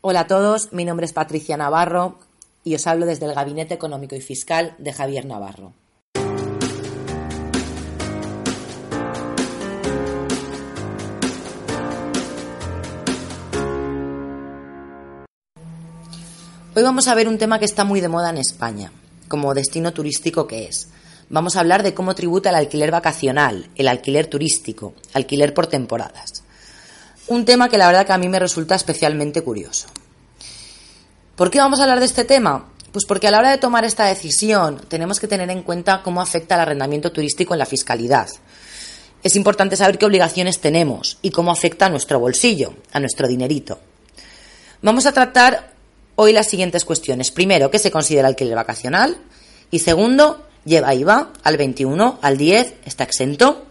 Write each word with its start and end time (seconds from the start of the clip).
Hola 0.00 0.20
a 0.20 0.26
todos, 0.28 0.72
mi 0.72 0.84
nombre 0.84 1.06
es 1.06 1.12
Patricia 1.12 1.56
Navarro 1.56 2.20
y 2.62 2.76
os 2.76 2.86
hablo 2.86 3.04
desde 3.04 3.26
el 3.26 3.34
Gabinete 3.34 3.74
Económico 3.74 4.14
y 4.14 4.20
Fiscal 4.20 4.76
de 4.78 4.92
Javier 4.92 5.26
Navarro. 5.26 5.72
Hoy 16.76 16.82
vamos 16.84 17.08
a 17.08 17.14
ver 17.16 17.26
un 17.26 17.38
tema 17.38 17.58
que 17.58 17.64
está 17.64 17.82
muy 17.82 18.00
de 18.00 18.06
moda 18.06 18.30
en 18.30 18.38
España, 18.38 18.92
como 19.26 19.52
destino 19.52 19.92
turístico 19.92 20.46
que 20.46 20.66
es. 20.66 20.90
Vamos 21.28 21.56
a 21.56 21.60
hablar 21.60 21.82
de 21.82 21.94
cómo 21.94 22.14
tributa 22.14 22.50
el 22.50 22.54
alquiler 22.54 22.92
vacacional, 22.92 23.68
el 23.74 23.88
alquiler 23.88 24.28
turístico, 24.28 24.94
alquiler 25.12 25.54
por 25.54 25.66
temporadas. 25.66 26.44
Un 27.28 27.44
tema 27.44 27.68
que 27.68 27.76
la 27.76 27.86
verdad 27.86 28.06
que 28.06 28.12
a 28.12 28.18
mí 28.18 28.28
me 28.28 28.38
resulta 28.38 28.74
especialmente 28.74 29.42
curioso. 29.42 29.86
¿Por 31.36 31.50
qué 31.50 31.58
vamos 31.58 31.78
a 31.78 31.82
hablar 31.82 32.00
de 32.00 32.06
este 32.06 32.24
tema? 32.24 32.70
Pues 32.90 33.04
porque 33.04 33.28
a 33.28 33.30
la 33.30 33.38
hora 33.38 33.50
de 33.50 33.58
tomar 33.58 33.84
esta 33.84 34.06
decisión 34.06 34.80
tenemos 34.88 35.20
que 35.20 35.28
tener 35.28 35.50
en 35.50 35.62
cuenta 35.62 36.02
cómo 36.02 36.22
afecta 36.22 36.54
el 36.54 36.62
arrendamiento 36.62 37.12
turístico 37.12 37.54
en 37.54 37.58
la 37.58 37.66
fiscalidad. 37.66 38.28
Es 39.22 39.36
importante 39.36 39.76
saber 39.76 39.98
qué 39.98 40.06
obligaciones 40.06 40.60
tenemos 40.60 41.18
y 41.20 41.30
cómo 41.30 41.50
afecta 41.50 41.86
a 41.86 41.90
nuestro 41.90 42.18
bolsillo, 42.18 42.74
a 42.92 43.00
nuestro 43.00 43.28
dinerito. 43.28 43.78
Vamos 44.80 45.06
a 45.06 45.12
tratar 45.12 45.74
hoy 46.16 46.32
las 46.32 46.48
siguientes 46.48 46.84
cuestiones. 46.84 47.30
Primero, 47.30 47.70
¿qué 47.70 47.78
se 47.78 47.90
considera 47.90 48.28
alquiler 48.28 48.54
vacacional? 48.54 49.18
Y 49.70 49.80
segundo, 49.80 50.46
lleva 50.64 50.94
IVA 50.94 51.32
al 51.42 51.56
21, 51.58 52.20
al 52.22 52.38
10, 52.38 52.74
está 52.86 53.04
exento. 53.04 53.67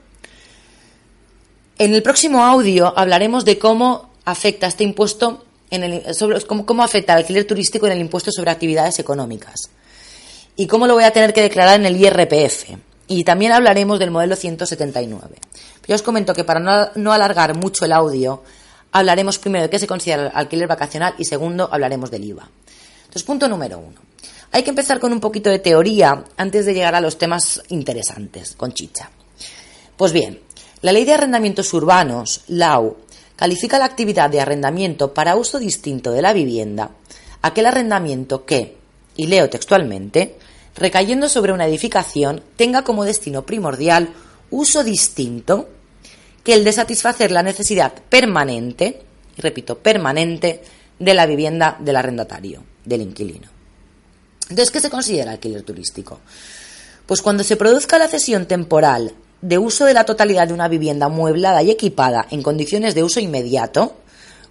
En 1.80 1.94
el 1.94 2.02
próximo 2.02 2.44
audio 2.44 2.91
hablaremos 2.98 3.45
de 3.45 3.59
cómo 3.59 4.09
afecta 4.26 4.66
este 4.66 4.84
impuesto 4.84 5.45
en 5.70 5.84
el, 5.84 6.16
sobre, 6.16 6.41
cómo, 6.41 6.84
afecta 6.84 7.13
el 7.13 7.20
alquiler 7.20 7.45
turístico 7.45 7.86
en 7.86 7.94
el 7.94 8.00
impuesto 8.00 8.31
sobre 8.31 8.50
actividades 8.50 8.98
económicas 8.98 9.70
y 10.56 10.66
cómo 10.66 10.88
lo 10.88 10.95
voy 10.95 11.03
a 11.03 11.11
tener 11.11 11.34
que 11.34 11.42
declarar 11.44 11.80
en 11.80 11.86
el 11.86 11.95
IRPF. 11.95 12.78
Y 13.08 13.23
también 13.23 13.52
hablaremos 13.52 14.00
del 14.00 14.09
modelo 14.09 14.36
179. 14.36 15.36
Yo 15.88 15.95
os 15.95 16.02
comento 16.02 16.34
que 16.34 16.44
para 16.44 16.59
no, 16.59 16.89
no 16.95 17.14
alargar 17.14 17.56
mucho 17.56 17.86
el 17.86 17.91
audio, 17.91 18.44
hablaremos 18.91 19.38
primero 19.38 19.64
de 19.64 19.69
qué 19.69 19.78
se 19.78 19.88
considera 19.88 20.30
alquiler 20.30 20.67
vacacional 20.67 21.14
y 21.19 21.25
segundo 21.25 21.69
hablaremos 21.72 22.09
del 22.09 22.23
IVA. 22.23 22.50
Entonces, 23.02 23.23
punto 23.23 23.47
número 23.47 23.78
uno. 23.78 24.00
Hay 24.52 24.64
que 24.64 24.72
empezar 24.72 25.00
con 25.00 25.14
un 25.14 25.19
poquito 25.19 25.52
de 25.52 25.59
teoría 25.59 26.23
antes 26.38 26.66
de 26.66 26.73
llegar 26.73 26.95
a 26.95 27.02
los 27.02 27.19
temas 27.19 27.62
interesantes, 27.69 28.56
con 28.56 28.73
chicha. 28.73 29.12
Pues 29.95 30.12
bien, 30.12 30.41
la 30.81 30.92
Ley 30.92 31.06
de 31.06 31.14
Arrendamientos 31.14 31.73
Urbanos, 31.73 32.42
LAU, 32.47 32.97
califica 33.36 33.80
la 33.80 33.86
actividad 33.86 34.30
de 34.30 34.42
arrendamiento 34.42 35.14
para 35.14 35.36
uso 35.36 35.59
distinto 35.59 36.11
de 36.11 36.22
la 36.22 36.34
vivienda 36.34 36.92
aquel 37.42 37.66
arrendamiento 37.66 38.45
que, 38.45 38.78
y 39.16 39.28
leo 39.28 39.50
textualmente, 39.50 40.36
recayendo 40.75 41.30
sobre 41.30 41.53
una 41.53 41.67
edificación, 41.67 42.44
tenga 42.56 42.84
como 42.84 43.06
destino 43.06 43.45
primordial 43.45 44.09
uso 44.50 44.84
distinto 44.84 45.69
que 46.44 46.53
el 46.53 46.64
de 46.64 46.72
satisfacer 46.72 47.31
la 47.31 47.44
necesidad 47.44 47.94
permanente, 48.09 49.02
y 49.38 49.41
repito, 49.41 49.78
permanente, 49.80 50.64
de 51.00 51.14
la 51.14 51.25
vivienda 51.25 51.78
del 51.80 51.95
arrendatario, 51.95 52.64
del 52.86 53.02
inquilino. 53.02 53.47
Entonces, 54.50 54.72
¿qué 54.72 54.80
se 54.80 54.89
considera 54.89 55.31
alquiler 55.31 55.64
turístico? 55.64 56.19
Pues 57.06 57.22
cuando 57.22 57.44
se 57.44 57.58
produzca 57.58 57.97
la 57.97 58.08
cesión 58.08 58.45
temporal 58.45 59.14
de 59.41 59.57
uso 59.57 59.85
de 59.85 59.93
la 59.93 60.05
totalidad 60.05 60.47
de 60.47 60.53
una 60.53 60.67
vivienda 60.67 61.09
mueblada 61.09 61.61
y 61.63 61.71
equipada 61.71 62.25
en 62.31 62.41
condiciones 62.41 62.95
de 62.95 63.03
uso 63.03 63.19
inmediato, 63.19 63.95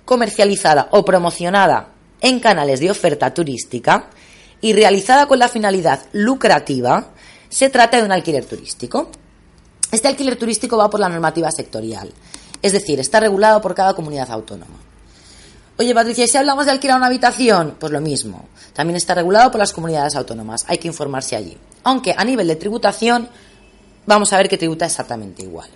comercializada 0.05 0.89
o 0.93 1.05
promocionada 1.05 1.89
en 2.20 2.41
canales 2.41 2.81
de 2.81 2.91
oferta 2.91 3.34
turística 3.34 4.11
y 4.61 4.73
realizada 4.73 5.27
con 5.27 5.39
la 5.39 5.48
finalidad 5.48 6.01
lucrativa, 6.12 7.09
se 7.48 7.69
trata 7.70 7.98
de 7.98 8.05
un 8.05 8.12
alquiler 8.12 8.45
turístico. 8.45 9.11
Este 9.91 10.09
alquiler 10.09 10.37
turístico 10.37 10.77
va 10.77 10.91
por 10.91 11.00
la 11.00 11.09
normativa 11.09 11.50
sectorial, 11.50 12.12
es 12.62 12.72
decir, 12.72 12.99
está 12.99 13.21
regulado 13.21 13.61
por 13.61 13.75
cada 13.75 13.94
comunidad 13.94 14.31
autónoma. 14.31 14.77
Oye, 15.78 15.94
Patricia, 15.94 16.25
¿y 16.25 16.28
si 16.28 16.38
hablamos 16.38 16.65
de 16.65 16.72
alquilar 16.72 16.97
una 16.97 17.06
habitación? 17.06 17.77
Pues 17.78 17.93
lo 17.93 18.00
mismo. 18.00 18.49
También 18.72 18.97
está 18.97 19.15
regulado 19.15 19.50
por 19.50 19.59
las 19.59 19.75
comunidades 19.75 20.16
autónomas. 20.16 20.65
Hay 20.69 20.78
que 20.78 20.88
informarse 20.88 21.37
allí. 21.37 21.59
Aunque 21.84 22.15
a 22.16 22.25
nivel 22.25 22.49
de 22.49 22.56
tributación 22.56 23.28
vamos 24.06 24.33
a 24.33 24.39
ver 24.39 24.49
que 24.49 24.59
tributa 24.59 24.87
exactamente 24.87 25.43
igual. 25.43 25.69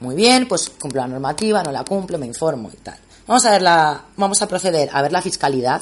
Muy 0.00 0.16
bien, 0.16 0.48
pues 0.48 0.68
cumplo 0.68 1.00
la 1.00 1.08
normativa, 1.08 1.62
no 1.62 1.70
la 1.70 1.84
cumplo, 1.84 2.18
me 2.18 2.26
informo 2.26 2.70
y 2.72 2.76
tal. 2.78 2.98
Vamos 3.26 3.44
a 3.44 3.52
ver 3.52 3.62
la, 3.62 4.02
vamos 4.16 4.42
a 4.42 4.48
proceder 4.48 4.90
a 4.92 5.00
ver 5.00 5.12
la 5.12 5.22
fiscalidad, 5.22 5.80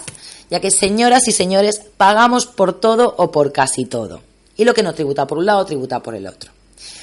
ya 0.51 0.61
que 0.61 0.71
señoras 0.71 1.27
y 1.27 1.33
señores 1.33 1.81
pagamos 1.97 2.45
por 2.45 2.78
todo 2.81 3.15
o 3.17 3.31
por 3.31 3.51
casi 3.53 3.87
todo. 3.87 4.21
Y 4.56 4.65
lo 4.65 4.75
que 4.75 4.83
no 4.83 4.93
tributa 4.93 5.27
por 5.27 5.39
un 5.39 5.47
lado, 5.47 5.65
tributa 5.65 6.01
por 6.01 6.15
el 6.15 6.27
otro. 6.27 6.53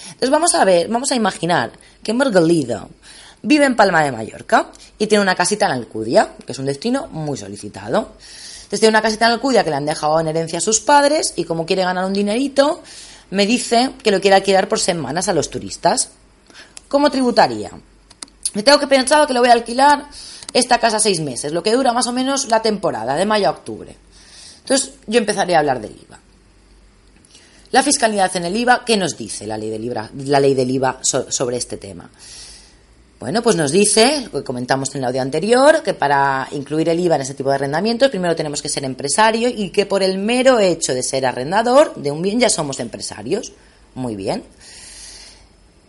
Entonces 0.05 0.29
vamos 0.29 0.53
a 0.53 0.63
ver, 0.63 0.89
vamos 0.89 1.11
a 1.11 1.15
imaginar 1.15 1.71
que 2.03 2.13
Margalido 2.13 2.89
vive 3.41 3.65
en 3.65 3.75
Palma 3.75 4.03
de 4.03 4.11
Mallorca 4.11 4.67
y 4.97 5.07
tiene 5.07 5.21
una 5.21 5.35
casita 5.35 5.65
en 5.65 5.71
Alcudia, 5.71 6.33
que 6.45 6.51
es 6.51 6.59
un 6.59 6.65
destino 6.65 7.07
muy 7.07 7.37
solicitado. 7.37 8.13
Entonces 8.57 8.79
tiene 8.79 8.89
una 8.89 9.01
casita 9.01 9.25
en 9.25 9.33
Alcudia 9.33 9.63
que 9.63 9.69
le 9.69 9.75
han 9.75 9.85
dejado 9.85 10.19
en 10.19 10.27
herencia 10.27 10.59
a 10.59 10.61
sus 10.61 10.81
padres 10.81 11.33
y 11.35 11.45
como 11.45 11.65
quiere 11.65 11.83
ganar 11.83 12.05
un 12.05 12.13
dinerito, 12.13 12.81
me 13.31 13.45
dice 13.45 13.91
que 14.03 14.11
lo 14.11 14.21
quiere 14.21 14.35
alquilar 14.35 14.67
por 14.67 14.79
semanas 14.79 15.27
a 15.27 15.33
los 15.33 15.49
turistas. 15.49 16.09
¿Cómo 16.87 17.09
tributaría? 17.09 17.71
Me 18.53 18.63
tengo 18.63 18.79
que 18.79 18.87
pensar 18.87 19.27
que 19.27 19.33
lo 19.33 19.41
voy 19.41 19.49
a 19.49 19.53
alquilar 19.53 20.05
esta 20.53 20.79
casa 20.79 20.99
seis 20.99 21.19
meses, 21.19 21.51
lo 21.51 21.63
que 21.63 21.73
dura 21.73 21.93
más 21.93 22.07
o 22.07 22.13
menos 22.13 22.47
la 22.47 22.61
temporada, 22.61 23.15
de 23.15 23.25
mayo 23.25 23.47
a 23.47 23.51
octubre. 23.51 23.95
Entonces 24.59 24.93
yo 25.05 25.19
empezaré 25.19 25.55
a 25.55 25.59
hablar 25.59 25.81
del 25.81 25.91
IVA. 25.91 26.19
La 27.71 27.83
fiscalidad 27.83 28.33
en 28.37 28.45
el 28.45 28.55
IVA, 28.55 28.83
¿qué 28.85 28.95
nos 28.95 29.17
dice 29.17 29.45
la 29.45 29.57
ley 29.57 29.69
del 29.69 29.83
IVA, 29.83 30.09
la 30.25 30.39
ley 30.39 30.53
del 30.53 30.71
IVA 30.71 30.99
sobre 31.01 31.57
este 31.57 31.77
tema? 31.77 32.09
Bueno, 33.19 33.41
pues 33.41 33.55
nos 33.55 33.71
dice, 33.71 34.21
lo 34.25 34.39
que 34.39 34.43
comentamos 34.43 34.93
en 34.93 34.99
el 34.99 35.05
audio 35.05 35.23
anterior, 35.23 35.81
que 35.81 35.95
para 35.95 36.47
incluir 36.51 36.87
el 36.89 36.99
IVA 36.99 37.15
en 37.15 37.21
ese 37.21 37.33
tipo 37.33 37.49
de 37.49 37.55
arrendamientos 37.55 38.09
primero 38.09 38.35
tenemos 38.35 38.61
que 38.61 38.69
ser 38.69 38.83
empresario 38.83 39.49
y 39.49 39.71
que 39.71 39.87
por 39.87 40.03
el 40.03 40.19
mero 40.19 40.59
hecho 40.59 40.93
de 40.93 41.01
ser 41.01 41.25
arrendador 41.25 41.95
de 41.95 42.11
un 42.11 42.21
bien 42.21 42.39
ya 42.39 42.49
somos 42.49 42.79
empresarios. 42.79 43.53
Muy 43.95 44.15
bien. 44.15 44.43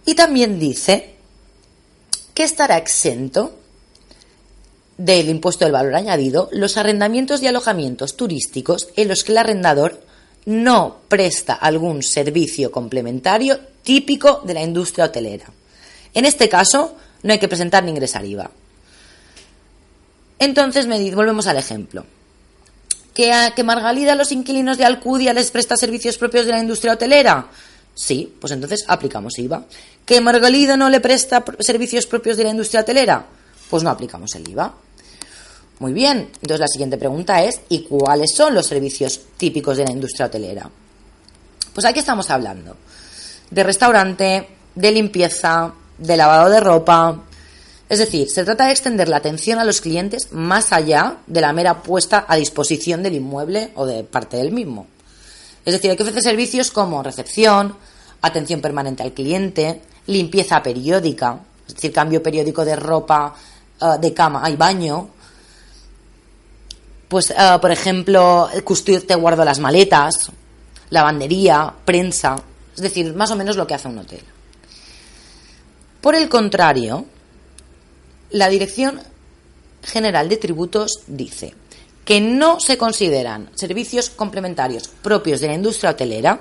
Y 0.06 0.14
también 0.14 0.58
dice 0.58 1.16
que 2.32 2.44
estará 2.44 2.78
exento 2.78 3.58
del 4.96 5.28
impuesto 5.28 5.66
del 5.66 5.72
valor 5.72 5.94
añadido 5.96 6.48
los 6.50 6.78
arrendamientos 6.78 7.42
y 7.42 7.46
alojamientos 7.46 8.16
turísticos 8.16 8.88
en 8.96 9.08
los 9.08 9.22
que 9.22 9.32
el 9.32 9.38
arrendador 9.38 10.00
no 10.46 11.00
presta 11.08 11.52
algún 11.52 12.02
servicio 12.02 12.72
complementario 12.72 13.60
típico 13.82 14.40
de 14.46 14.54
la 14.54 14.62
industria 14.62 15.04
hotelera. 15.04 15.52
En 16.14 16.24
este 16.24 16.48
caso, 16.48 16.96
no 17.22 17.32
hay 17.32 17.38
que 17.38 17.48
presentar 17.48 17.84
ni 17.84 17.90
ingresar 17.90 18.24
IVA. 18.24 18.50
Entonces, 20.38 20.86
me 20.86 21.14
volvemos 21.14 21.46
al 21.46 21.56
ejemplo. 21.56 22.04
¿Que, 23.14 23.52
¿Que 23.56 23.64
Margalida 23.64 24.12
a 24.12 24.16
los 24.16 24.30
inquilinos 24.30 24.78
de 24.78 24.84
Alcudia 24.84 25.32
les 25.32 25.50
presta 25.50 25.76
servicios 25.76 26.16
propios 26.18 26.46
de 26.46 26.52
la 26.52 26.60
industria 26.60 26.92
hotelera? 26.92 27.48
Sí, 27.94 28.32
pues 28.40 28.52
entonces 28.52 28.84
aplicamos 28.86 29.38
IVA. 29.38 29.64
¿Que 30.06 30.20
Margalida 30.20 30.76
no 30.76 30.88
le 30.88 31.00
presta 31.00 31.44
servicios 31.58 32.06
propios 32.06 32.36
de 32.36 32.44
la 32.44 32.50
industria 32.50 32.82
hotelera? 32.82 33.26
Pues 33.68 33.82
no 33.82 33.90
aplicamos 33.90 34.34
el 34.36 34.48
IVA. 34.48 34.72
Muy 35.80 35.92
bien, 35.92 36.30
entonces 36.40 36.60
la 36.60 36.68
siguiente 36.68 36.96
pregunta 36.96 37.42
es, 37.42 37.60
¿y 37.68 37.80
cuáles 37.80 38.34
son 38.34 38.54
los 38.54 38.66
servicios 38.66 39.20
típicos 39.36 39.76
de 39.76 39.84
la 39.84 39.90
industria 39.90 40.26
hotelera? 40.26 40.70
Pues 41.74 41.86
aquí 41.86 42.00
estamos 42.00 42.30
hablando 42.30 42.76
de 43.50 43.62
restaurante, 43.62 44.48
de 44.74 44.92
limpieza, 44.92 45.72
de 45.98 46.16
lavado 46.16 46.50
de 46.50 46.60
ropa. 46.60 47.22
Es 47.88 47.98
decir, 47.98 48.28
se 48.28 48.44
trata 48.44 48.66
de 48.66 48.72
extender 48.72 49.08
la 49.08 49.16
atención 49.16 49.58
a 49.58 49.64
los 49.64 49.80
clientes 49.80 50.32
más 50.32 50.72
allá 50.72 51.18
de 51.26 51.40
la 51.40 51.52
mera 51.52 51.82
puesta 51.82 52.24
a 52.28 52.36
disposición 52.36 53.02
del 53.02 53.14
inmueble 53.14 53.70
o 53.76 53.86
de 53.86 54.04
parte 54.04 54.36
del 54.36 54.52
mismo. 54.52 54.86
Es 55.64 55.72
decir, 55.72 55.90
hay 55.90 55.96
que 55.96 56.02
ofrecer 56.02 56.22
servicios 56.22 56.70
como 56.70 57.02
recepción, 57.02 57.76
atención 58.22 58.60
permanente 58.60 59.02
al 59.02 59.12
cliente, 59.12 59.82
limpieza 60.06 60.62
periódica, 60.62 61.40
es 61.66 61.74
decir, 61.74 61.92
cambio 61.92 62.22
periódico 62.22 62.64
de 62.64 62.76
ropa, 62.76 63.34
eh, 63.80 63.86
de 64.00 64.12
cama 64.12 64.48
y 64.50 64.56
baño. 64.56 65.08
Pues, 67.08 67.30
eh, 67.30 67.34
por 67.60 67.70
ejemplo, 67.70 68.48
te 69.06 69.14
guardo 69.14 69.44
las 69.44 69.58
maletas, 69.58 70.30
lavandería, 70.90 71.72
prensa, 71.84 72.36
es 72.74 72.82
decir, 72.82 73.14
más 73.14 73.30
o 73.30 73.36
menos 73.36 73.56
lo 73.56 73.66
que 73.66 73.74
hace 73.74 73.88
un 73.88 73.98
hotel. 73.98 74.22
Por 76.00 76.14
el 76.14 76.28
contrario, 76.28 77.06
la 78.30 78.48
Dirección 78.48 79.00
General 79.82 80.28
de 80.28 80.36
Tributos 80.36 81.02
dice 81.06 81.54
que 82.04 82.20
no 82.20 82.60
se 82.60 82.78
consideran 82.78 83.50
servicios 83.54 84.10
complementarios 84.10 84.88
propios 84.88 85.40
de 85.40 85.48
la 85.48 85.54
industria 85.54 85.90
hotelera 85.90 86.40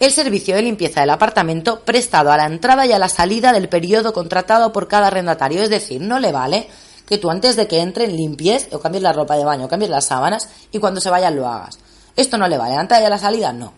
el 0.00 0.12
servicio 0.12 0.56
de 0.56 0.62
limpieza 0.62 1.00
del 1.00 1.10
apartamento 1.10 1.80
prestado 1.80 2.32
a 2.32 2.36
la 2.36 2.46
entrada 2.46 2.84
y 2.84 2.92
a 2.92 2.98
la 2.98 3.08
salida 3.08 3.52
del 3.52 3.68
periodo 3.68 4.12
contratado 4.12 4.72
por 4.72 4.88
cada 4.88 5.06
arrendatario. 5.06 5.62
Es 5.62 5.70
decir, 5.70 6.00
no 6.00 6.18
le 6.18 6.32
vale 6.32 6.68
que 7.06 7.18
tú 7.18 7.30
antes 7.30 7.56
de 7.56 7.66
que 7.68 7.80
entren 7.80 8.16
limpies 8.16 8.68
o 8.72 8.80
cambies 8.80 9.02
la 9.02 9.12
ropa 9.12 9.36
de 9.36 9.44
baño, 9.44 9.66
o 9.66 9.68
cambies 9.68 9.90
las 9.90 10.06
sábanas 10.06 10.48
y 10.72 10.78
cuando 10.78 11.00
se 11.00 11.10
vayan 11.10 11.36
lo 11.36 11.48
hagas. 11.48 11.78
Esto 12.16 12.38
no 12.38 12.48
le 12.48 12.58
vale, 12.58 12.76
antes 12.76 13.00
de 13.00 13.08
la 13.08 13.18
salida 13.18 13.52
no. 13.52 13.72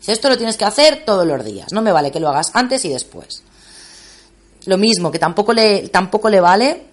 Si 0.00 0.12
esto 0.12 0.28
lo 0.28 0.36
tienes 0.36 0.56
que 0.56 0.64
hacer 0.64 1.04
todos 1.04 1.26
los 1.26 1.44
días, 1.44 1.72
no 1.72 1.82
me 1.82 1.92
vale 1.92 2.10
que 2.10 2.20
lo 2.20 2.28
hagas 2.28 2.50
antes 2.54 2.84
y 2.84 2.90
después. 2.90 3.42
Lo 4.66 4.78
mismo, 4.78 5.10
que 5.10 5.18
tampoco 5.18 5.52
le, 5.52 5.88
tampoco 5.88 6.28
le 6.28 6.40
vale 6.40 6.86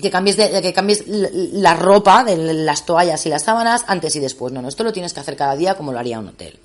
que 0.00 0.10
cambies, 0.10 0.36
de, 0.36 0.60
que 0.60 0.72
cambies 0.72 1.04
la 1.06 1.74
ropa 1.74 2.24
de 2.24 2.36
las 2.36 2.84
toallas 2.84 3.24
y 3.26 3.28
las 3.28 3.44
sábanas 3.44 3.84
antes 3.86 4.14
y 4.16 4.20
después. 4.20 4.52
No, 4.52 4.60
no, 4.60 4.68
esto 4.68 4.84
lo 4.84 4.92
tienes 4.92 5.12
que 5.12 5.20
hacer 5.20 5.36
cada 5.36 5.56
día 5.56 5.74
como 5.74 5.92
lo 5.92 5.98
haría 5.98 6.18
un 6.18 6.28
hotel. 6.28 6.58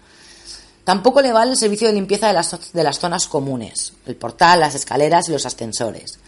Tampoco 0.84 1.22
le 1.22 1.32
vale 1.32 1.52
el 1.52 1.58
servicio 1.58 1.88
de 1.88 1.94
limpieza 1.94 2.28
de 2.28 2.34
las, 2.34 2.74
de 2.74 2.84
las 2.84 3.00
zonas 3.00 3.28
comunes, 3.28 3.94
el 4.06 4.16
portal, 4.16 4.60
las 4.60 4.76
escaleras 4.76 5.30
y 5.30 5.32
los 5.32 5.46
ascensores. 5.46 6.20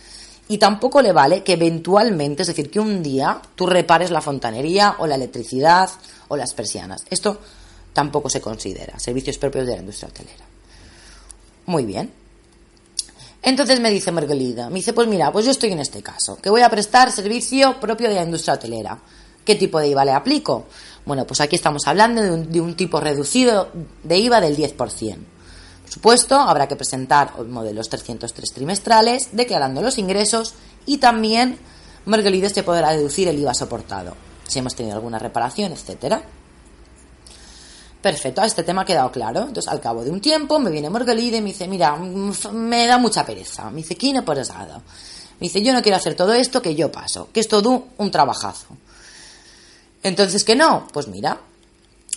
Y 0.48 0.58
tampoco 0.58 1.02
le 1.02 1.12
vale 1.12 1.44
que 1.44 1.54
eventualmente, 1.54 2.44
es 2.44 2.48
decir, 2.48 2.70
que 2.70 2.80
un 2.80 3.02
día 3.02 3.42
tú 3.56 3.66
repares 3.66 4.12
la 4.12 4.22
fontanería 4.22 4.96
o 5.00 5.08
la 5.08 5.16
electricidad 5.16 5.90
o 6.28 6.38
las 6.38 6.54
persianas. 6.54 7.04
Esto 7.10 7.40
tampoco 7.94 8.30
se 8.30 8.42
considera 8.42 9.00
servicios 9.00 9.38
propios 9.38 9.66
de 9.66 9.74
la 9.74 9.80
industria 9.80 10.10
hotelera. 10.10 10.46
Muy 11.66 11.86
bien. 11.86 12.23
Entonces 13.44 13.82
me 13.82 13.92
dice 13.92 14.10
Margalida, 14.12 14.70
me 14.70 14.76
dice, 14.76 14.94
pues 14.94 15.06
mira, 15.08 15.30
pues 15.32 15.46
yo 15.46 15.52
estoy 15.52 15.74
en 15.74 15.80
este 15.80 16.02
caso, 16.02 16.38
que 16.38 16.50
voy 16.50 16.62
a 16.62 16.70
prestar 16.70 17.12
servicio 17.12 17.78
propio 17.78 18.08
de 18.08 18.16
la 18.16 18.24
industria 18.24 18.54
hotelera. 18.54 18.98
¿Qué 19.44 19.56
tipo 19.56 19.80
de 19.80 19.90
IVA 19.90 20.06
le 20.06 20.12
aplico? 20.14 20.68
Bueno, 21.06 21.28
pues 21.28 21.42
aquí 21.42 21.58
estamos 21.58 21.86
hablando 21.86 22.22
de 22.22 22.62
un, 22.62 22.76
tipo 22.76 23.02
reducido 23.02 23.70
de 24.02 24.18
IVA 24.18 24.40
del 24.40 24.56
10%. 24.56 24.78
Por 24.78 25.92
supuesto, 25.92 26.40
habrá 26.40 26.70
que 26.70 26.78
presentar 26.78 27.38
modelos 27.44 27.90
303 27.90 28.54
trimestrales, 28.54 29.30
declarando 29.34 29.82
los 29.82 29.98
ingresos 29.98 30.54
y 30.86 31.00
también 31.00 31.60
Margalida 32.06 32.50
se 32.50 32.64
podrá 32.64 32.92
deducir 32.92 33.28
el 33.28 33.38
IVA 33.40 33.54
soportado, 33.54 34.16
si 34.48 34.60
hemos 34.60 34.74
tenido 34.74 34.96
alguna 34.96 35.20
reparación, 35.20 35.74
etcétera. 35.74 36.24
Perfecto, 38.04 38.42
a 38.42 38.46
este 38.46 38.64
tema 38.64 38.82
ha 38.82 38.86
quedado 38.86 39.10
claro. 39.14 39.44
Entonces, 39.48 39.72
al 39.72 39.80
cabo 39.80 40.04
de 40.04 40.12
un 40.12 40.20
tiempo, 40.20 40.60
me 40.60 40.70
viene 40.70 40.90
Morgalide 40.90 41.38
y 41.38 41.42
me 41.42 41.52
dice, 41.52 41.70
mira, 41.70 41.96
me 41.96 42.86
da 42.86 42.98
mucha 42.98 43.26
pereza. 43.26 43.70
Me 43.70 43.78
dice, 43.78 43.96
¿quién 43.96 44.26
por 44.26 44.36
Me 44.36 44.44
dice, 45.40 45.64
yo 45.64 45.72
no 45.72 45.82
quiero 45.82 45.96
hacer 45.96 46.14
todo 46.14 46.34
esto, 46.34 46.62
que 46.62 46.76
yo 46.76 46.92
paso. 46.92 47.30
Que 47.32 47.40
es 47.40 47.48
todo 47.48 47.88
un 47.98 48.12
trabajazo. 48.12 48.76
Entonces, 50.04 50.44
¿qué 50.44 50.54
no? 50.54 50.86
Pues 50.92 51.08
mira, 51.08 51.40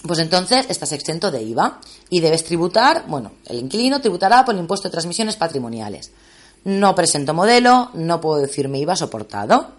pues 0.05 0.19
entonces 0.19 0.67
estás 0.69 0.91
exento 0.91 1.31
de 1.31 1.43
IVA 1.43 1.81
y 2.11 2.19
debes 2.19 2.43
tributar, 2.43 3.05
bueno, 3.07 3.31
el 3.45 3.61
inquilino 3.61 4.01
tributará 4.01 4.45
por 4.45 4.57
el 4.57 4.63
impuesto 4.63 4.89
de 4.89 4.93
transmisiones 4.93 5.37
patrimoniales. 5.37 6.11
No 6.65 6.97
presento 6.97 7.33
modelo, 7.33 7.91
no 7.95 8.21
puedo 8.21 8.41
decirme 8.41 8.81
IVA 8.81 8.97
soportado. 8.97 9.71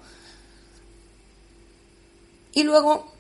Y 2.54 2.64
luego 2.64 3.17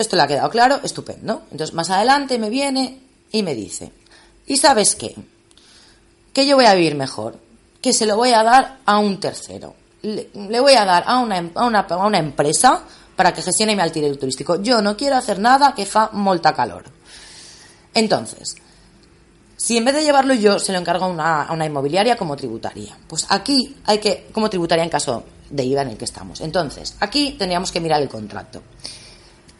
esto 0.00 0.16
le 0.16 0.22
ha 0.22 0.26
quedado 0.26 0.50
claro, 0.50 0.80
estupendo. 0.82 1.42
Entonces, 1.50 1.74
más 1.74 1.90
adelante 1.90 2.38
me 2.38 2.50
viene 2.50 3.00
y 3.32 3.42
me 3.42 3.54
dice, 3.54 3.92
¿y 4.46 4.56
sabes 4.56 4.94
qué? 4.94 5.14
Que 6.32 6.46
yo 6.46 6.56
voy 6.56 6.66
a 6.66 6.74
vivir 6.74 6.94
mejor, 6.94 7.38
que 7.80 7.92
se 7.92 8.06
lo 8.06 8.16
voy 8.16 8.32
a 8.32 8.42
dar 8.42 8.78
a 8.84 8.98
un 8.98 9.18
tercero. 9.20 9.74
Le, 10.02 10.28
voy 10.60 10.74
a 10.74 10.84
dar 10.84 11.04
a 11.06 11.18
una, 11.18 11.50
a, 11.54 11.64
una, 11.64 11.80
a 11.80 12.06
una, 12.06 12.18
empresa 12.18 12.82
para 13.16 13.32
que 13.32 13.42
gestione 13.42 13.74
mi 13.74 13.82
alquiler 13.82 14.16
turístico. 14.16 14.62
Yo 14.62 14.80
no 14.80 14.96
quiero 14.96 15.16
hacer 15.16 15.38
nada 15.38 15.74
que 15.74 15.86
fa 15.86 16.10
molta 16.12 16.54
calor. 16.54 16.84
Entonces, 17.94 18.54
si 19.56 19.76
en 19.76 19.84
vez 19.84 19.94
de 19.94 20.04
llevarlo 20.04 20.34
yo 20.34 20.58
se 20.58 20.72
lo 20.72 20.78
encargo 20.78 21.06
a 21.06 21.08
una, 21.08 21.42
a 21.44 21.52
una 21.52 21.66
inmobiliaria 21.66 22.16
como 22.16 22.36
tributaria, 22.36 22.96
pues 23.08 23.26
aquí 23.30 23.76
hay 23.86 23.98
que, 23.98 24.28
como 24.32 24.50
tributaria 24.50 24.84
en 24.84 24.90
caso 24.90 25.24
de 25.50 25.64
IVA 25.64 25.82
en 25.82 25.88
el 25.88 25.96
que 25.96 26.04
estamos. 26.04 26.40
Entonces, 26.40 26.96
aquí 27.00 27.32
tendríamos 27.38 27.72
que 27.72 27.80
mirar 27.80 28.02
el 28.02 28.08
contrato. 28.08 28.62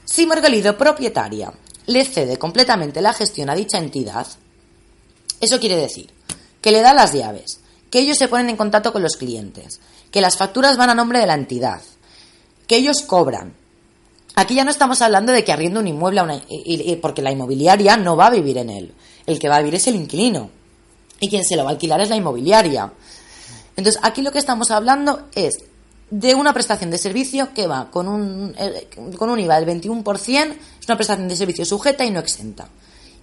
Si 0.06 0.24
Margalido, 0.24 0.78
propietaria, 0.78 1.52
le 1.86 2.04
cede 2.04 2.38
completamente 2.38 3.02
la 3.02 3.12
gestión 3.12 3.50
a 3.50 3.56
dicha 3.56 3.78
entidad, 3.78 4.26
eso 5.40 5.60
quiere 5.60 5.76
decir 5.76 6.08
que 6.60 6.70
le 6.70 6.80
da 6.80 6.94
las 6.94 7.12
llaves, 7.12 7.60
que 7.90 7.98
ellos 7.98 8.16
se 8.16 8.28
ponen 8.28 8.48
en 8.48 8.56
contacto 8.56 8.92
con 8.92 9.02
los 9.02 9.16
clientes, 9.16 9.80
que 10.10 10.20
las 10.20 10.36
facturas 10.36 10.76
van 10.76 10.90
a 10.90 10.94
nombre 10.94 11.18
de 11.18 11.26
la 11.26 11.34
entidad, 11.34 11.82
que 12.66 12.76
ellos 12.76 13.02
cobran. 13.02 13.54
Aquí 14.36 14.54
ya 14.54 14.64
no 14.64 14.70
estamos 14.70 15.02
hablando 15.02 15.32
de 15.32 15.44
que 15.44 15.52
arriendo 15.52 15.80
un 15.80 15.88
inmueble 15.88 16.20
a 16.20 16.22
una, 16.22 16.40
porque 17.02 17.22
la 17.22 17.32
inmobiliaria 17.32 17.96
no 17.96 18.16
va 18.16 18.26
a 18.26 18.30
vivir 18.30 18.58
en 18.58 18.70
él. 18.70 18.94
El 19.26 19.38
que 19.38 19.48
va 19.48 19.56
a 19.56 19.60
vivir 19.60 19.76
es 19.76 19.86
el 19.88 19.96
inquilino. 19.96 20.50
Y 21.20 21.28
quien 21.28 21.42
se 21.42 21.56
lo 21.56 21.64
va 21.64 21.70
a 21.70 21.72
alquilar 21.72 22.00
es 22.00 22.10
la 22.10 22.16
inmobiliaria. 22.16 22.92
Entonces, 23.76 24.00
aquí 24.04 24.22
lo 24.22 24.32
que 24.32 24.38
estamos 24.38 24.70
hablando 24.70 25.28
es 25.34 25.56
de 26.10 26.34
una 26.34 26.52
prestación 26.52 26.90
de 26.90 26.98
servicio 26.98 27.52
que 27.52 27.66
va 27.66 27.90
con 27.90 28.08
un, 28.08 28.54
eh, 28.58 28.88
con 29.16 29.28
un 29.28 29.40
IVA 29.40 29.60
del 29.60 29.82
21%, 29.82 30.56
es 30.80 30.88
una 30.88 30.96
prestación 30.96 31.28
de 31.28 31.36
servicio 31.36 31.64
sujeta 31.64 32.04
y 32.04 32.10
no 32.10 32.20
exenta. 32.20 32.68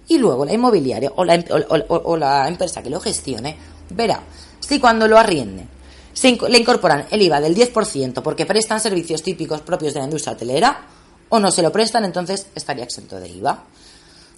Y 0.06 0.18
luego 0.18 0.44
la 0.44 0.52
inmobiliaria 0.52 1.12
o 1.16 1.24
la, 1.24 1.42
o, 1.88 2.16
la 2.16 2.46
empresa 2.46 2.82
que 2.82 2.90
lo 2.90 3.00
gestione 3.00 3.56
verá 3.88 4.20
si 4.60 4.78
cuando 4.78 5.08
lo 5.08 5.18
arriende 5.18 5.66
se, 6.12 6.38
le 6.48 6.58
incorporan 6.58 7.06
el 7.10 7.22
IVA 7.22 7.40
del 7.40 7.56
10% 7.56 8.22
porque 8.22 8.44
prestan 8.44 8.80
servicios 8.80 9.22
típicos 9.22 9.62
propios 9.62 9.94
de 9.94 10.00
la 10.00 10.04
industria 10.04 10.34
hotelera 10.34 10.86
o 11.30 11.40
no 11.40 11.50
se 11.50 11.62
lo 11.62 11.72
prestan, 11.72 12.04
entonces 12.04 12.48
estaría 12.54 12.84
exento 12.84 13.18
de 13.18 13.28
IVA. 13.28 13.64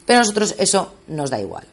Pero 0.07 0.19
a 0.19 0.23
nosotros 0.23 0.55
eso 0.59 0.95
nos 1.09 1.31
da 1.31 1.41
igual. 1.41 1.67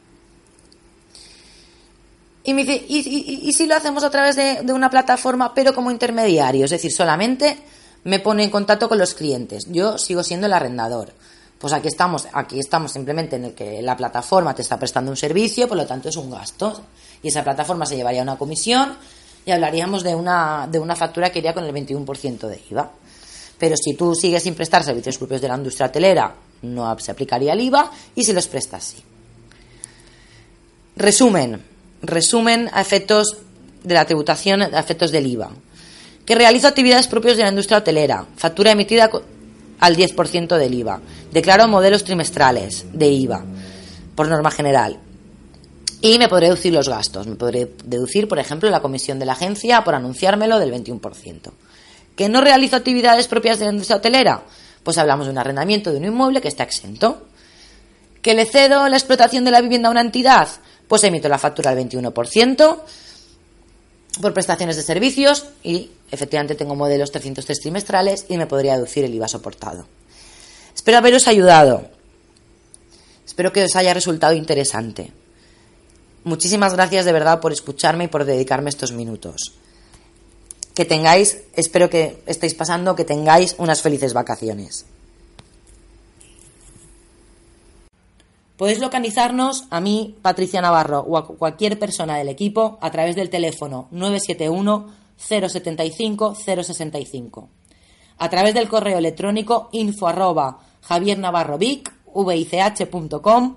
Y 2.46 2.54
me 2.54 2.66
dice, 2.66 2.86
¿y, 2.90 3.54
si 3.54 3.68
lo 3.68 3.76
hacemos 3.76 4.04
a 4.04 4.10
través 4.10 4.36
de, 4.36 4.74
una 4.74 4.90
plataforma, 4.90 5.54
pero 5.54 5.74
como 5.74 5.92
intermediario? 5.92 6.66
Es 6.66 6.72
decir, 6.72 6.92
solamente 6.92 7.58
me 8.04 8.20
pone 8.20 8.44
en 8.44 8.50
contacto 8.50 8.90
con 8.90 8.98
los 8.98 9.14
clientes. 9.14 9.68
Yo 9.72 9.98
sigo 9.98 10.24
siendo 10.24 10.48
el 10.48 10.54
arrendador. 10.54 11.14
Pues 11.58 11.72
aquí 11.72 11.88
estamos, 11.88 12.28
aquí 12.34 12.60
estamos 12.60 12.92
simplemente 12.92 13.38
en 13.38 13.46
el 13.46 13.54
que 13.54 13.82
la 13.82 13.96
plataforma 13.96 14.54
te 14.54 14.62
está 14.62 14.78
prestando 14.78 15.10
un 15.10 15.16
servicio, 15.16 15.70
por 15.70 15.78
lo 15.78 15.86
tanto 15.86 16.10
es 16.10 16.18
un 16.18 16.30
gasto. 16.32 16.82
Y 17.22 17.30
esa 17.30 17.46
plataforma 17.46 17.86
se 17.86 17.96
llevaría 17.96 18.22
una 18.22 18.36
comisión 18.36 18.98
y 19.46 19.52
hablaríamos 19.52 20.04
de 20.04 20.14
una, 20.14 20.68
de 20.70 20.80
una 20.80 20.98
factura 20.98 21.30
que 21.32 21.40
iría 21.40 21.54
con 21.54 21.64
el 21.64 21.74
21% 21.74 22.48
de 22.48 22.62
IVA. 22.70 22.92
Pero 23.58 23.78
si 23.78 23.94
tú 23.94 24.14
sigues 24.16 24.44
sin 24.44 24.56
prestar 24.56 24.84
servicios 24.84 25.18
propios 25.18 25.40
de 25.40 25.48
la 25.48 25.56
industria 25.56 25.88
hotelera, 25.88 26.36
no 26.64 27.00
se 27.00 27.12
aplicaría 27.12 27.54
el 27.54 27.62
IVA 27.62 27.90
y 28.16 28.26
si 28.26 28.34
los 28.34 28.48
prestas, 28.48 28.84
sí. 28.84 28.98
Resumen, 30.98 31.73
resumen 32.04 32.70
a 32.74 32.82
efectos 32.82 33.38
de 33.84 33.96
la 33.96 34.06
tributación, 34.06 34.62
a 34.62 34.80
efectos 34.80 35.12
del 35.12 35.26
IVA. 35.26 35.50
Que 36.26 36.36
realizo 36.36 36.68
actividades 36.68 37.08
propias 37.08 37.38
de 37.38 37.44
la 37.44 37.50
industria 37.50 37.80
hotelera, 37.80 38.26
factura 38.38 38.72
emitida 38.72 39.10
al 39.80 39.98
10% 39.98 40.58
del 40.58 40.74
IVA. 40.74 41.02
Declaro 41.32 41.68
modelos 41.68 42.04
trimestrales 42.04 42.86
de 42.94 43.08
IVA, 43.08 43.44
por 44.16 44.28
norma 44.28 44.52
general. 44.52 45.00
Y 46.02 46.20
me 46.20 46.28
podré 46.28 46.48
deducir 46.48 46.74
los 46.74 46.90
gastos. 46.90 47.28
Me 47.28 47.36
podré 47.36 47.72
deducir, 47.86 48.28
por 48.28 48.38
ejemplo, 48.38 48.70
la 48.70 48.82
comisión 48.82 49.20
de 49.20 49.26
la 49.26 49.34
agencia 49.34 49.84
por 49.86 49.96
anunciármelo 49.96 50.60
del 50.60 50.74
21%. 50.74 51.52
¿Que 52.16 52.30
no 52.30 52.42
realizo 52.42 52.76
actividades 52.76 53.28
propias 53.28 53.58
de 53.58 53.66
la 53.66 53.72
industria 53.72 53.98
hotelera? 53.98 54.44
Pues 54.84 54.98
hablamos 54.98 55.26
de 55.26 55.32
un 55.32 55.38
arrendamiento 55.38 55.92
de 55.92 55.98
un 55.98 56.06
inmueble 56.06 56.42
que 56.42 56.50
está 56.50 56.64
exento. 56.64 57.26
¿Que 58.22 58.34
le 58.34 58.46
cedo 58.46 58.88
la 58.90 58.98
explotación 58.98 59.46
de 59.46 59.52
la 59.52 59.62
vivienda 59.62 59.88
a 59.88 59.92
una 59.92 60.02
entidad? 60.02 60.50
Pues 60.94 61.06
emito 61.06 61.28
la 61.28 61.40
factura 61.40 61.72
al 61.72 61.78
21% 61.80 62.80
por 64.22 64.32
prestaciones 64.32 64.76
de 64.76 64.84
servicios 64.84 65.48
y 65.64 65.90
efectivamente 66.12 66.54
tengo 66.54 66.76
modelos 66.76 67.12
303 67.12 67.62
trimestrales 67.62 68.28
y 68.30 68.38
me 68.38 68.46
podría 68.46 68.76
deducir 68.76 69.04
el 69.04 69.16
IVA 69.16 69.28
soportado. 69.28 69.88
Espero 70.76 71.00
haberos 71.00 71.28
ayudado. 71.28 71.88
Espero 73.26 73.52
que 73.52 73.64
os 73.64 73.76
haya 73.76 73.92
resultado 73.96 74.36
interesante. 74.36 75.12
Muchísimas 76.26 76.74
gracias 76.74 77.06
de 77.06 77.12
verdad 77.12 77.40
por 77.40 77.54
escucharme 77.54 78.04
y 78.04 78.10
por 78.10 78.24
dedicarme 78.24 78.70
estos 78.70 78.92
minutos. 78.92 79.54
Que 80.76 80.86
tengáis, 80.86 81.40
espero 81.56 81.90
que 81.90 82.22
estéis 82.28 82.54
pasando, 82.54 82.96
que 82.96 83.04
tengáis 83.04 83.56
unas 83.58 83.82
felices 83.82 84.14
vacaciones. 84.14 84.86
Podéis 88.58 88.80
localizarnos 88.80 89.66
a 89.72 89.82
mí, 89.82 90.16
Patricia 90.22 90.62
Navarro, 90.62 91.00
o 91.00 91.18
a 91.18 91.26
cualquier 91.26 91.80
persona 91.80 92.18
del 92.18 92.30
equipo 92.30 92.78
a 92.82 92.92
través 92.92 93.16
del 93.16 93.30
teléfono 93.30 93.88
971 93.92 94.88
075 95.18 96.36
065. 96.36 97.50
A 98.18 98.30
través 98.30 98.54
del 98.54 98.70
correo 98.70 99.00
electrónico 99.00 99.70
info 99.72 100.08
arroba 100.08 100.60
javiernavarrovic.com 100.82 103.56